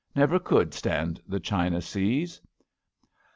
[0.15, 2.41] Never could stand the China seas."